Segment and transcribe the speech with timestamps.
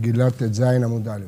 [0.00, 1.20] מגילות ט"ז עמוד א'.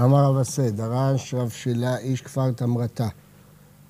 [0.00, 3.08] אמר רב עשה, דרש רב שילה איש כפר תמרתה.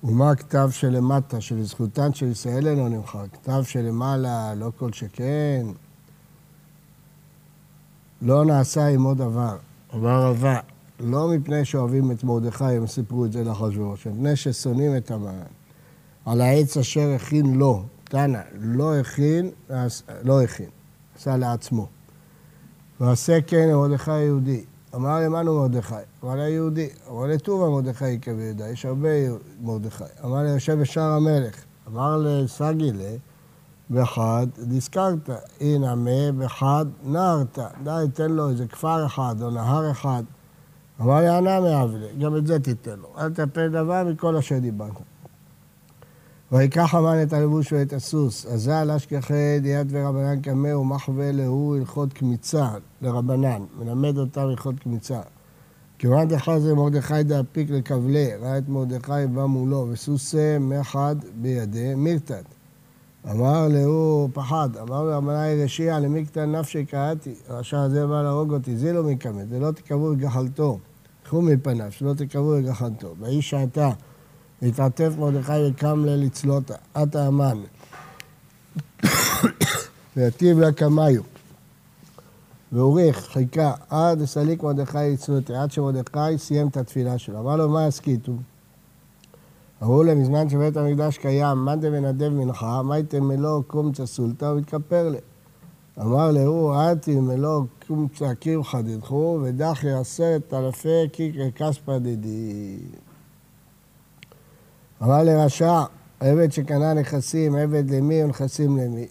[0.03, 3.25] ומה הכתב שלמטה, שלזכותן של ישראל אינו נמחק?
[3.33, 5.65] כתב שלמעלה, לא כל שכן.
[8.21, 9.57] לא נעשה עמו דבר.
[9.93, 10.59] אמר רבה,
[10.99, 15.41] לא מפני שאוהבים את מרדכי, הם סיפרו את זה לאחשוורוש, מפני ששונאים את המן.
[16.25, 19.49] על העץ אשר הכין לו, תנא, לא הכין,
[20.23, 20.69] לא הכין,
[21.15, 21.87] עשה לעצמו.
[23.01, 24.65] ועשה כן למרדכי היהודי.
[24.95, 25.95] אמר למנו מרדכי?
[26.23, 26.89] אמר ליהודי.
[27.09, 29.09] אמר לטובה מרדכי כביהודה, יש הרבה
[29.61, 30.03] מרדכי.
[30.25, 31.55] אמר ליושב בשער המלך.
[31.87, 33.15] אמר לסגילה,
[33.91, 35.29] בחד נזכרת,
[35.61, 37.59] הנה מה בחד נהרת.
[37.83, 40.23] די, תן לו איזה כפר אחד או נהר אחד.
[41.01, 43.07] אמר לי, ענה מאבלי, גם את זה תיתן לו.
[43.17, 44.91] אל תטפל דבר מכל אשר דיברת.
[46.51, 52.67] ויקח המן את הלבוש ואת הסוס, אזל אשכחי דיית ורבנן קמא ומחווה להוא הלכות קמיצה
[53.01, 55.19] לרבנן, מלמד אותם הלכות קמיצה.
[55.99, 62.45] כיוון דחה זה מרדכי דאפיק לכבלי, ראה את מרדכי בא מולו, וסוסה מחד בידי מירתת.
[63.31, 68.77] אמר להוא פחד, אמר לו רבנאי רשיע למקטן נפשי קראתי, הרשע הזה בא להרוג אותי,
[68.77, 70.79] זילו מקמת, ולא תקבעו את גחלתו.
[71.23, 73.15] קחו מפניו, שלא תקבעו את גחלתו.
[73.19, 73.89] ויהי שעתה
[74.61, 77.57] והתעטף מרדכי וקם לצלותה, עתה המן.
[80.17, 81.21] ויטיב לה קמיו.
[82.71, 87.39] והוריך, חיכה, עד סליק מרדכי לצלותי, עד שמרדכי סיים את התפילה שלו.
[87.39, 88.31] אמר לו, מה יסכיתו?
[89.83, 95.09] אמרו להם, בזמן שבית המקדש קיים, מאן דמנדב מנחה, מה הייתם מלוא קומצא סולתא ומתכפר
[95.09, 95.17] לי.
[96.01, 102.79] אמר להוא, עתי מלוא קומצא קירחא דדחו, ודחי עשרת אלפי קיקרי כספא דדי.
[105.03, 105.83] אמר לרשע,
[106.19, 109.07] עבד שקנה נכסים, עבד למי ונכסים למי.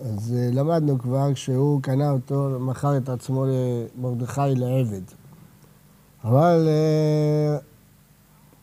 [0.00, 5.02] אז אה, למדנו כבר כשהוא קנה אותו, מכר את עצמו למרדכי לעבד.
[6.24, 7.58] אבל אה,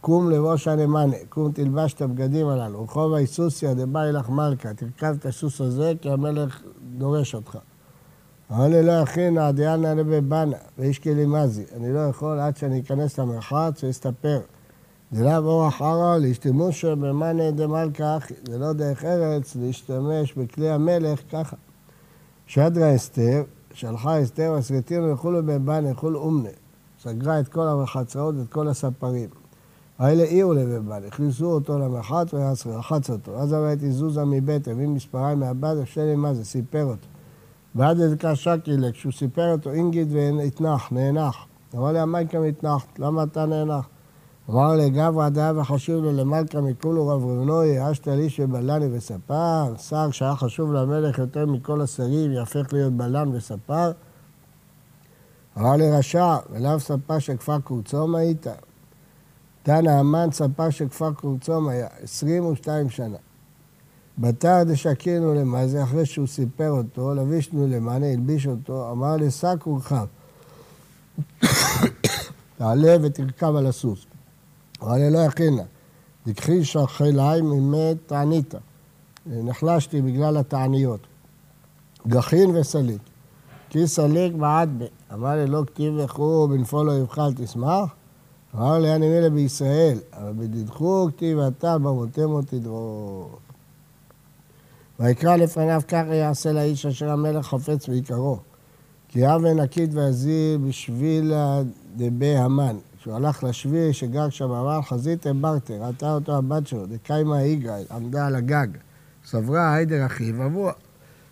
[0.01, 5.25] קום לראש הנמנה, קום תלבש את הבגדים הללו, רחוב היסוסיה דבאי לך מלכה, תרכב את
[5.25, 6.61] הסוס הזה כי המלך
[6.97, 7.57] דורש אותך.
[8.51, 13.83] אמר לי לא יכין דיאנה לבבנה, ואיש כלימזי, אני לא יכול עד שאני אכנס למרחץ
[13.83, 14.39] ואסתפר.
[15.11, 21.19] זה לאו אורח ערא להשתמוש במאנה דמלכה אחי, זה לא דרך ארץ להשתמש בכלי המלך
[21.31, 21.55] ככה.
[22.47, 26.49] שדרה אסתר, שלחה אסתר, הסרטינו יכולו בבנה, יכולו אומנה.
[27.03, 29.29] סגרה את כל המחצרות, את כל הספרים.
[29.99, 32.33] האלה העירו לבבנה, הכניסו אותו למחץ
[32.65, 33.39] ורחץ אותו.
[33.39, 37.07] אז ראיתי זוזה מבית, הביא מספריים מהבד, אפשר מה זה, סיפר אותו.
[37.75, 41.35] ועד איזה שקילק, כשהוא סיפר אותו אינגיד והתנח, נאנח.
[41.75, 43.87] אמר לי, המייקה מתנחת, למה אתה נאנח?
[44.49, 50.35] אמר לגברא דאה וחשוב לו למלכה מכולו רב רבנוי, אשתא לי שבלני וספר, שר שהיה
[50.35, 53.91] חשוב למלך יותר מכל השרים, יהפך להיות בלן וספר.
[55.57, 58.47] אמר לרשע, ולאו ספר של כפר קורצום היית?
[59.63, 63.17] תנא המן ספר של כפר קורצום היה 22 שנה.
[64.17, 70.05] בתר דשקינו למה זה, אחרי שהוא סיפר אותו, לבישנו למענה, הלביש אותו, אמר לשק ורחב.
[72.57, 74.05] תעלה ותרכב על הסוס.
[74.81, 75.63] אבל לא יכינה.
[76.25, 78.57] לקחי שחלי ממת תעניתא.
[79.25, 80.99] נחלשתי בגלל התעניות.
[82.07, 83.01] גחין וסליק.
[83.69, 84.85] כי סליק בעד ב.
[85.13, 87.95] אמר לי לא כתיב לכו בנפול לא יבחל תשמח.
[88.55, 93.35] אמר לי אני מילא בישראל, אבל בדידכו כתיב אתה במותם עוד תדרוך.
[94.99, 98.39] ויקרא לפניו ככה יעשה לאיש אשר המלך חפץ בעיקרו.
[99.07, 101.33] כי אבן עקיד ועזיר בשביל
[101.95, 102.77] דבי המן.
[102.99, 108.27] כשהוא הלך לשביעי שגר שם, אמר חזית ברטר, ראתה אותו הבת שלו, דקיימה איגרל, עמדה
[108.27, 108.67] על הגג.
[109.25, 110.73] סברה היידר אחיו אבוע.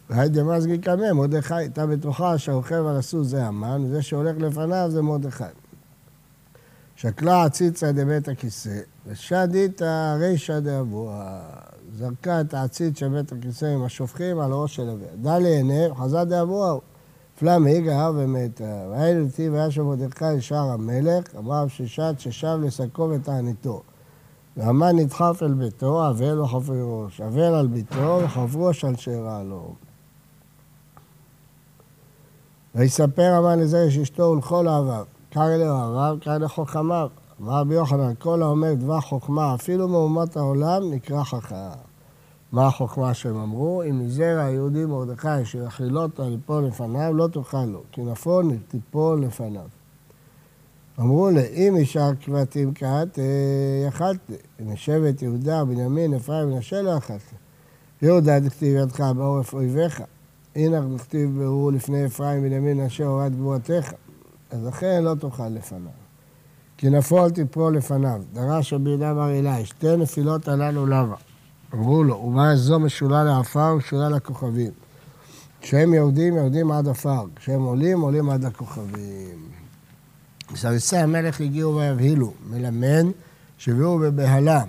[0.10, 5.02] והיידר מזגי קמא, מרדכי, הייתה בטוחה שהרוכב על הסוס זה המן, וזה שהולך לפניו זה
[5.02, 5.44] מרדכי.
[6.96, 9.82] שקלה עציצה דבית הכיסא, ושדית
[10.20, 11.40] רישא דאבוע.
[11.98, 15.08] זרקה את העציץ של בית הכיסא עם השופכים על ראש של אביה.
[15.22, 16.80] דלי עיניהם, חזה דאבוע.
[17.40, 18.86] פלם היגה ומתה.
[19.52, 23.82] והיה שם מרדכי לשער המלך, אמר ששת ששב לשקו ותעניתו.
[24.58, 27.22] והמן נדחף אל ביתו, אבל וחפרי ראש.
[27.22, 29.74] אבל על ביתו וחפרוש על שאירע לו.
[32.76, 35.06] ויספר המן לזה שאשתו ולכל אוהביו.
[35.30, 37.10] קרא אלוהו אוהביו, קרא לחוכמיו.
[37.42, 41.95] אמר רבי יוחנן, כל האומר דבר חוכמה, אפילו מאומות העולם, נקרא חכם.
[42.56, 43.84] מה החוכמה שהם אמרו?
[43.84, 49.68] אם מזרע היהודי מרדכי שיכילותו ליפול לפניו, לא תאכל לו, כי נפול תיפול לפניו.
[51.00, 54.32] אמרו לי, אם ישר כבתים כת, אה, יכלת.
[54.66, 57.22] משבט יהודה, בנימין, אפרים, מנשה לא יכלת.
[58.02, 60.04] יהודה דכתיב ידך בעורף אויביך.
[60.56, 63.94] הנה נכתיב והוא לפני אפרים בנימין אשר הורד גבורתך,
[64.52, 65.92] אז לכן לא תאכל לפניו.
[66.78, 68.22] כי נפול תיפול לפניו.
[68.34, 71.16] דרש רבי יהודה בר אלי, שתי נפילות הללו למה?
[71.74, 74.72] אמרו לו, ומה זו משולה לעפר ומשולה לכוכבים.
[75.62, 77.26] כשהם יורדים, יורדים עד עפר.
[77.36, 79.50] כשהם עולים, עולים עד לכוכבים.
[80.56, 83.06] סריסי המלך הגיעו ויבהילו, מלמד
[83.58, 84.64] שהביאו בבהלה.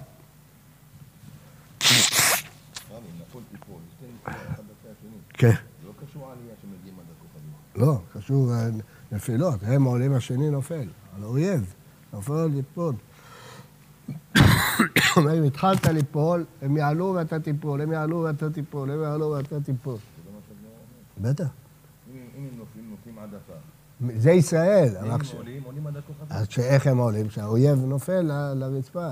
[5.33, 5.51] כן.
[5.87, 7.87] לא קשור העלייה שמגיעים עד הכוכבים.
[7.87, 8.69] לא, קשור אה,
[9.13, 9.61] נפילות.
[9.63, 10.89] הם עולים, השני נופל.
[11.17, 11.75] על אויב.
[12.13, 12.95] נופל ליפול.
[15.19, 19.97] אם התחלת ליפול, הם יעלו ואתה תיפול, הם יעלו ואתה תיפול, הם יעלו ואתה תיפול.
[21.21, 21.45] בטח.
[21.45, 24.19] אם אם הם נופלים, נופלים עד עפר.
[24.21, 24.97] זה ישראל.
[24.97, 26.27] אם הם עולים, עולים עד הכוכבים.
[26.31, 27.31] אז שאיך הם עולים?
[27.31, 28.23] שהאויב נופל
[28.55, 29.11] לרצפה.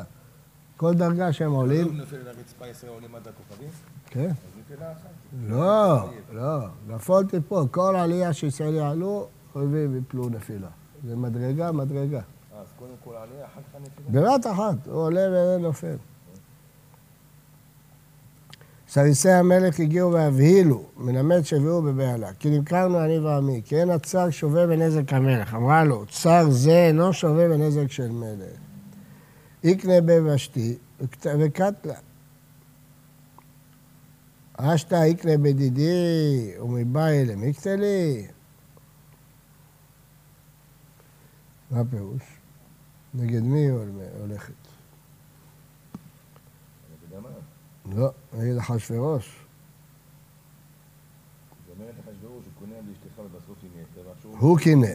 [0.76, 3.68] כל דרגה שהם אם עולים, נופל לרצפה, ישראל עולים עד הכוכבים,
[4.06, 4.28] כן.
[4.28, 5.10] אז נפילה אחת.
[5.48, 6.58] לא, לא.
[6.88, 7.66] נפול תיפול.
[7.70, 10.68] כל עלייה שישראל יעלו, אויבים יפלו נפילה.
[11.04, 12.20] זה מדרגה, מדרגה.
[14.10, 15.96] בבת אחת, הוא עולה ונופל.
[18.88, 22.32] סריסי המלך הגיעו והבהילו, מלמד שהביאו בבהלה.
[22.32, 25.54] כי נמכרנו אני ועמי, כי אין הצר שווה בנזק המלך.
[25.54, 28.58] אמרה לו, צר זה אינו שווה בנזק של מלך.
[29.64, 30.76] יקנה בבשתי
[31.24, 31.94] וקטלה.
[34.56, 38.26] אשתא יקנה בדידי ומבאי למקטלי.
[41.70, 42.33] מה הפירוש?
[43.14, 43.68] נגד מי
[44.20, 44.52] הולכת?
[47.96, 49.44] לא, נגד אחשוורוש.
[54.38, 54.86] הוא קינא.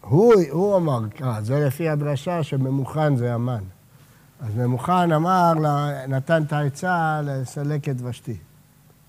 [0.00, 3.64] הוא, אמר ככה, זה לפי הדרשה שממוכן זה המן.
[4.40, 5.52] אז ממוכן אמר,
[6.08, 8.36] נתן את העצה לסלק את ושתי.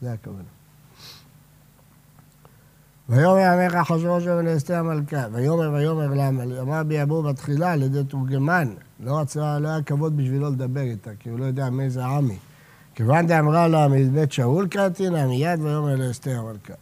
[0.01, 0.62] זה הכוונה.
[3.10, 6.44] ויאמר המלך אחשוורוש ולאסתר המלכה, ויאמר ויאמר למה?
[6.62, 8.74] אמר ביאבו בתחילה על ידי תורגמן.
[9.00, 12.38] לא רצה, לא היה כבוד בשבילו לדבר איתה, כי הוא לא יודע מאיזה עם היא.
[12.96, 16.74] כיוון דאמרה לו מבית שאול קראתינה, מיד ויאמר לאסתר המלכה.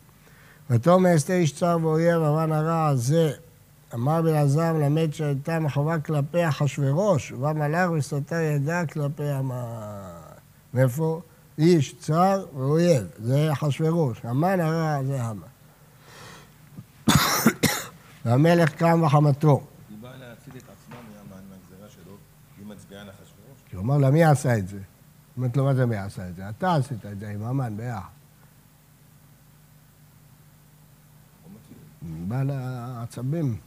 [0.69, 3.31] ותאמר אסתר איש צר ואויב, אמן הרע הזה.
[3.93, 9.55] אמר בלעזר מלמד שהייתה מחובה כלפי אחשוורוש, ובא מלאך וסתר ידה כלפי המן.
[10.73, 11.21] מאיפה?
[11.57, 14.21] איש צר ואויב, זה אחשוורוש.
[14.23, 15.50] המן הרע זה המן.
[18.25, 19.63] והמלך קם בחמתו.
[19.89, 20.95] היא באה להציל את עצמה
[21.29, 22.15] מהגזירה שלו,
[22.57, 23.59] היא מצביעה לאחשוורוש.
[23.69, 24.79] כי הוא אמר לה, מי עשה את זה?
[25.37, 26.49] אומרת לו, מה זה מי עשה את זה?
[26.49, 28.21] אתה עשית את זה עם המן ביחד.
[32.01, 33.57] בא לעצבים.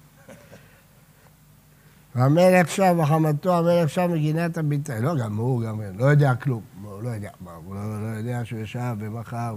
[2.14, 5.00] והמלך שב בחמתו, המלך שב מגינת הביטה.
[5.00, 6.62] לא, גם הוא גם לא יודע כלום.
[6.82, 9.54] הוא לא יודע, מה, הוא לא, לא יודע שהוא ישב ומכר.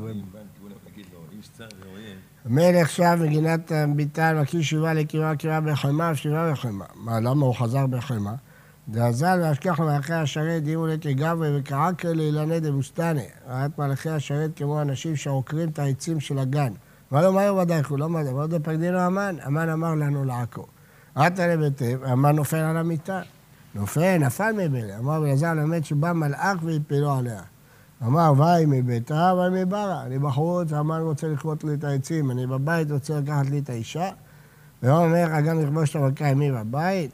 [2.45, 6.85] המלך שב מגינת הביטה, מקיש שבעה לקימה, קימה בחמה, ושבעה בחמה.
[6.95, 8.33] מה, למה הוא חזר בחמה?
[8.89, 13.25] דאזל ואשכח מלאכי השרת, דימו לתגברי וקעקר לאילני דבוסתני.
[13.49, 16.73] ראית מלאכי השרת כמו אנשים שעוקרים את העצים של הגן.
[17.13, 17.59] אמר לו, מה יום?
[17.89, 18.31] הוא לא מדע.
[18.31, 19.35] אמר לו, פקדינו המן.
[19.41, 20.67] המן אמר לנו לעקור.
[21.15, 23.21] עטה לביתיו, המן נופל על המיטה.
[23.75, 24.97] נופל, נפל מבלה.
[24.99, 27.41] אמר אלעזר ללמד שבא מלאך והפילו עליה.
[28.03, 30.03] אמר, ואי מביתה, ואי מברה.
[30.03, 34.09] אני בחוץ, המן רוצה לכרות לי את העצים, אני בבית רוצה לקחת לי את האישה.
[34.83, 37.11] ויום המלך אגם לכבוש את המלכה עמי בבית.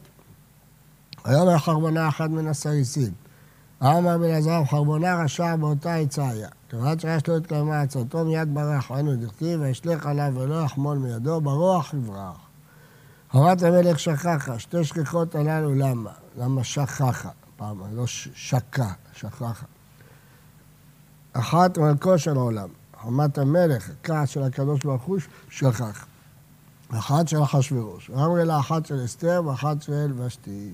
[1.26, 3.14] היום היה חרבונה אחת מן הסריסים.
[3.84, 6.48] אמר בן עזרם, חרבונה רשע באותה עצה היה.
[6.70, 11.42] כיוון שיש לו את קיימה עצתו, מיד ברח, היינו דכתיב, וישלך עליו ולא יחמול מידו,
[11.42, 12.38] ברוח יברח.
[13.32, 16.12] חומת המלך שכחה, שתי שכחות הללו למה?
[16.38, 17.30] למה שכחה?
[17.58, 19.66] פעם, לא ש- שקה, שכחה.
[21.34, 22.70] אחת מלכו של העולם,
[23.02, 25.18] חומת המלך, הכעס של הקדוש ברוך הוא,
[25.50, 26.06] שכח.
[26.90, 28.10] אחת של אחשוורוש.
[28.10, 30.72] ואמרי לה אחת של אסתר ואחת של ושתי.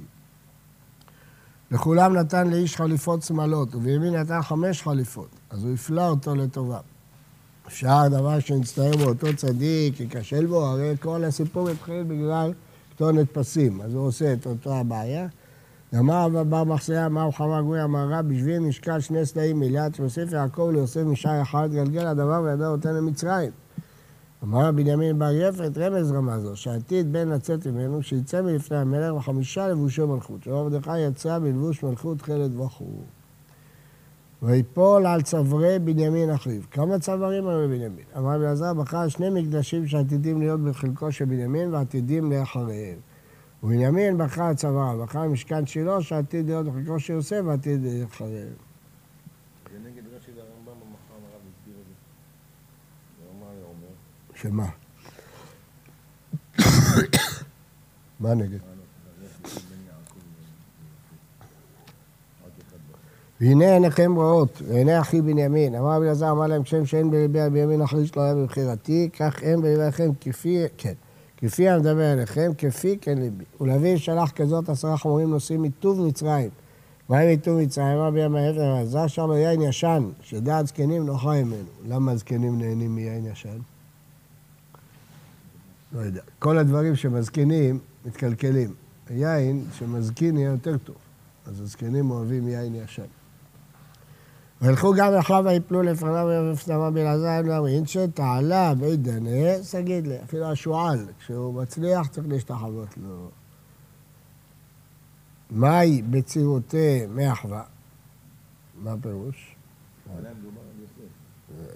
[1.72, 6.80] לכולם נתן לאיש חליפות שמאלות, ובימין נתן חמש חליפות, אז הוא הפלה אותו לטובה.
[7.68, 12.54] אפשר דבר שנצטער בו אותו צדיק, ייכשל בו, הרי כל הסיפור התחיל בגלל
[12.96, 15.28] כתונת פסים, אז הוא עושה את אותה הבעיה.
[15.96, 21.02] אמר בר מחסיה, אמר חמר גוי אמרה, בשביל משקל שני סלעים מיליארד, שהוסיף יעקב ליוסף
[21.02, 23.52] משער אחד, גלגל הדבר וידע אותה למצרים.
[24.44, 29.68] אמר בנימין בר יפת, רמז רמה זו, שעתיד בן לצאת ממנו, שיצא מלפני המלך וחמישה
[29.68, 30.44] לבושי מלכות.
[30.44, 33.04] שאומר מרדכי יצא בלבוש מלכות חלד וכו'.
[34.42, 36.62] ויפול על צווארי בנימין אחיו.
[36.72, 38.06] כמה צווארים היו לבנימין?
[38.18, 42.98] אמר אלעזר בחר שני מקדשים שעתידים להיות בחלקו של בנימין ועתידים לאחריהם.
[43.64, 48.48] ובנימין בחר צוואריו, בחר משכן שילה שעתיד להיות בחלקו של יוסף ועתיד לאחריהם.
[49.72, 51.94] זה נגד רש"י והרמב"ם במחר הרב הסביר את זה.
[53.26, 53.88] הוא אמר לעומר,
[54.36, 54.70] שמה?
[58.20, 58.60] מה נגד?
[63.42, 65.76] והנה עיניכם רואות, ועיני אחי בנימין.
[65.76, 69.44] אמר רבי אלעזר, אמר להם, כשם שאין בליבי על בנימין אחריש לא היה בבחירתי, כך
[69.44, 70.94] אין בליבכם כפי, כן,
[71.42, 73.44] כפי המדבר אליכם, כפי כן ליבי.
[73.62, 76.50] ולאבי שלח כזאת עשרה חמורים נוסעים מטוב מצרים.
[77.10, 81.70] והיה מטוב מצרים, אמר בי המעט אלעזר, שר לו יין ישן, שדעת זקנים נוחה ממנו.
[81.88, 83.58] למה הזקנים נהנים מיין ישן?
[85.92, 86.22] לא יודע.
[86.40, 88.74] כל הדברים שמזקינים, מתקלקלים.
[89.10, 90.96] היין שמזקין יהיה יותר טוב.
[91.46, 93.19] אז הזקנים אוהבים יין ישן.
[94.62, 101.06] וילכו גם אחריו ויפלו לפניו ויפסמה בלעזר ואמרין שתעלה בית דנה, סגיד לי, אפילו השועל,
[101.20, 103.30] כשהוא מצליח צריך להשתחוות לו.
[105.52, 107.64] מהי בצירותי מאחווה?
[108.82, 109.56] מה הפירוש?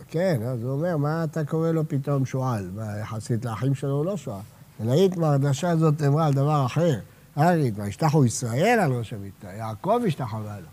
[0.08, 2.72] כן, אז הוא אומר, מה אתה קורא לו פתאום שועל?
[3.02, 4.42] יחסית לאחים שלו הוא לא שועל.
[4.82, 7.00] אלא איתמר, הדרשה הזאת אמרה על דבר אחר.
[7.38, 10.68] ארית, וישתחו ישראל על ראש המיטה, יעקב השתחווה לו.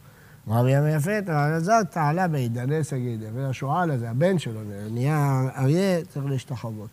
[0.49, 6.89] רבי יפת, אבל אלעזר תעלה בעידני סגידה, והשועל הזה, הבן שלו, נהיה אריה, צריך להשתחוות.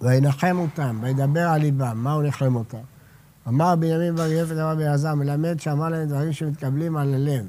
[0.00, 2.78] וינחם אותם, וידבר על ליבם, מה הוא ניחם אותם?
[3.48, 7.46] אמר בנימין בר יפת, אמר באלעזר, מלמד שאמר להם דברים שמתקבלים על הלב.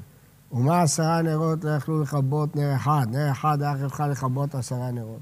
[0.52, 3.06] ומה עשרה נרות לא יכלו לכבות נר אחד?
[3.10, 5.20] נר אחד היה יכול לכבות עשרה נרות.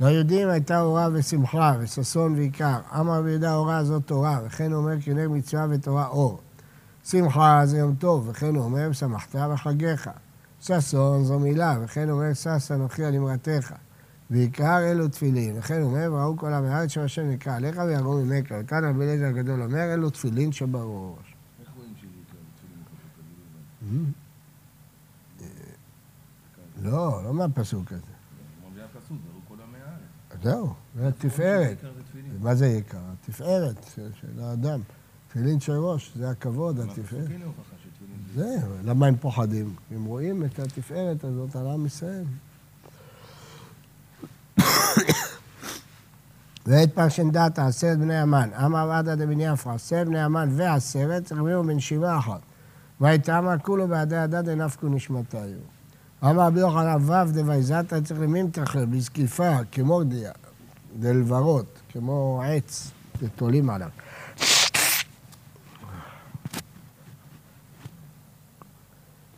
[0.00, 2.78] ליהודים הייתה אורה ושמחה וששון ועיקר.
[3.00, 6.40] אמר רבי יהודה אורה זאת תורה, וכן אומר כי נר מצווה ותורה אור.
[7.10, 10.10] שמחה זה יום טוב, וכן אומר ושמחת בחגיך.
[10.60, 13.72] ששון זו מילה, וכן אומר שש אנוכי על אמרתך.
[14.30, 18.24] ועיקר אלו תפילין, וכן הוא אומר וראו כל עם הארץ שם השם נקרא עליך ויראו
[18.24, 18.54] ממך.
[18.60, 21.34] וכאן רבי אליעזר הגדול אומר אלו תפילין שבראש.
[23.82, 24.04] לנו.
[26.82, 28.00] לא, לא מהפסוק הזה.
[29.84, 30.42] הארץ.
[30.42, 31.78] זהו, זה התפארת.
[32.08, 32.36] תפילין.
[32.40, 32.98] מה זה יקר?
[33.12, 34.80] התפארת של- של האדם.
[35.36, 37.28] תפילין של ראש, זה הכבוד, התפארת.
[38.34, 38.56] זה...
[38.84, 39.74] למה הם פוחדים?
[39.94, 42.24] הם רואים את התפארת הזאת על עם ישראל.
[46.66, 52.18] ואת פרשנדתא, עשרת בני המן, אמר עדה דבני עפרא, עשרת בני המן ועשרת, להיות בנשימה
[52.18, 52.40] אחת.
[53.00, 55.40] ויתאמר כולו בעדי הדד נפקו נשמתיו.
[56.24, 60.32] אמר רבי יוחנן ו' דוויזתא צריך למינתחר בזקיפה, כמו דיה,
[61.00, 62.90] דלברות, כמו עץ
[63.20, 63.88] שתולים עליו.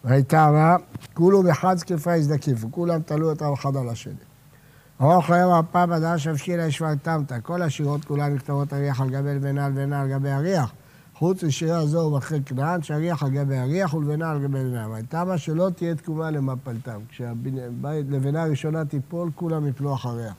[0.09, 0.77] ויתאמר
[1.15, 4.15] כולו בחד זקיפה הזדקיפו, כולם תלו אותם אחד על השני.
[5.00, 9.67] ארוך חייב הפעם בדעה שבשילה ישבה תמתא, כל השירות כולן נכתבות אריח על גבי לבנה
[9.67, 10.73] על לבנה על גבי אריח.
[11.15, 14.88] חוץ משירה זו ובחרי כנען, שאריח על גבי אריח ולבנה על גבי לבנה.
[14.91, 17.00] ויתמה שלא תהיה תקומה למפלתם.
[17.09, 20.33] כשהלבנה הראשונה תיפול, כולם יפלו אחריה.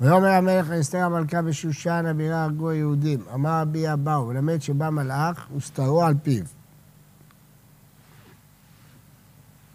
[0.00, 3.20] ויאמר המלך לאסתר המלכה בשושן הבירה הרגו היהודים.
[3.34, 6.44] אמר רבי אבאו, ולמד שבא מלאך וסתרו על פיו.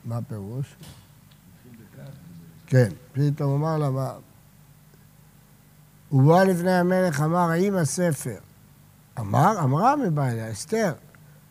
[0.07, 0.75] מה הפירוש?
[2.67, 4.13] כן, פתאום אמר לה, מה...
[6.11, 8.37] בא לפני המלך, אמר, האם הספר?
[9.19, 10.93] אמר, אמרה מבעיה, אסתר.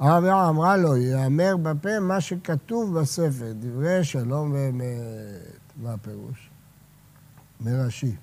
[0.01, 4.85] אמר רבי אמרה לו, יאמר בפה מה שכתוב בספר, דברי שלום ואמת.
[5.77, 6.51] מה הפירוש?
[7.61, 8.17] מרש"י.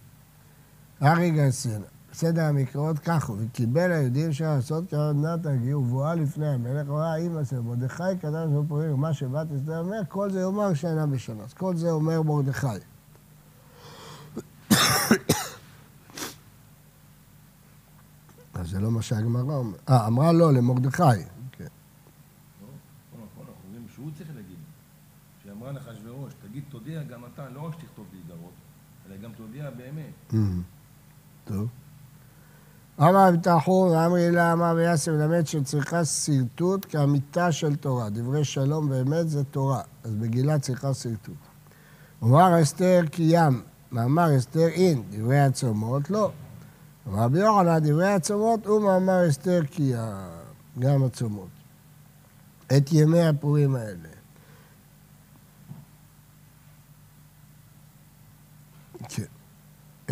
[1.01, 1.81] ארי גרסן,
[2.13, 7.37] בסדר המקראות כך הוא, וקיבל היהודים של לעשות כעודת הגיור, ובואה לפני המלך, אמרה, האם
[7.37, 11.43] הספר, מרדכי קדם של פורים, מה שבת אסתר אומר, כל זה יאמר שנה בשנה.
[11.43, 12.67] אז כל זה אומר מרדכי.
[18.53, 19.89] אז זה לא מה שהגמרא אומרת.
[19.89, 21.03] אה, אמרה לא, למרדכי.
[21.51, 21.63] כן.
[21.63, 22.67] לא,
[23.13, 24.57] נכון, נכון, שהוא צריך להגיד.
[25.43, 28.53] שהיא אמרה לאחשוורוש, תגיד תודיע גם אתה, לא רק שתכתוב להיגרות,
[29.07, 30.33] אלא גם תודיע באמת.
[30.33, 30.61] אמ,
[31.45, 31.69] טוב.
[32.99, 38.09] אמר אבטחור ואמרי לה אמר ויאסר מלמד שצריכה שרטוט כאמיתה של תורה.
[38.09, 41.35] דברי שלום ואמת זה תורה, אז בגילה צריכה שרטוט.
[42.23, 46.31] אמר אסתר כי ים, מאמר אסתר אין, דברי הצומות לא.
[47.07, 49.93] אמר רבי יוחנן, דברי הצומות הוא מאמר אסתר כי
[50.79, 51.47] גם הצומות.
[52.77, 54.09] את ימי הפורים האלה.
[59.09, 59.42] כן.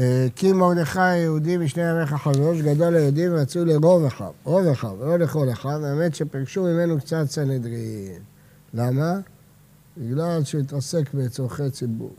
[0.02, 5.20] אה, כי מרדכי היהודי משני ימיך חמש, גדול היהודים ורצו לרוב אחיו, רוב אחיו, לא
[5.20, 8.22] לכל אחיו, האמת שפרשו ממנו קצת סנהדרין.
[8.74, 9.20] למה?
[9.98, 12.14] בגלל שהוא התעסק בצורכי ציבור.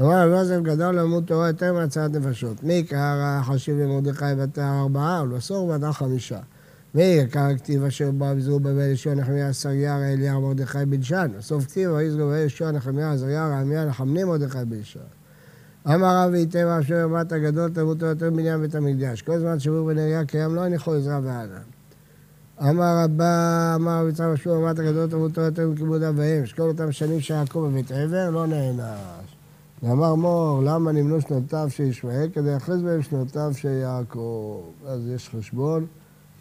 [0.00, 2.62] אמר רבי יוסף גדול למוד תורה יותר מהצעת נפשות.
[2.62, 6.38] מי יקרא חשיב למרדכי בתר ארבעה ולבסור בתר חמישה.
[6.94, 11.30] מי יקרא כתיב אשר בא בזרו בבל ישוע נחמיה עשריה אליהו מרדכי בלשן.
[11.38, 15.00] בסוף כתיב ויזרו בבל ישוע נחמיה עזריה רעמיה נחמני מרדכי בלשן.
[15.86, 19.22] אמר רבי טבע אשר אמרת הגדול תמותו יותר מבניין בית המקדש.
[19.22, 21.62] כל זמן שהוא ונריה קיים לא הניחו עזרה וענן.
[22.62, 26.46] אמר רבה, אמר רבי יצחק אשר אמרת הגדול תמותו יותר מכיבוד אביהם.
[26.46, 29.36] שכל אותם שנים שיעקב בבית עבר לא נענש.
[29.82, 32.28] ואמר מור, למה נמנו שנותיו של ישמעאל?
[32.32, 34.62] כדי לאחז בהם שנותיו של יעקב.
[34.86, 35.86] אז יש חשבון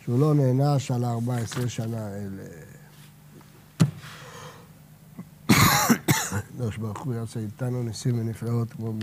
[0.03, 2.43] שהוא לא נענש על ה-14 שנה האלה.
[6.31, 8.93] הקדוש ברוך הוא יעשה איתנו ניסים ונפלאות כמו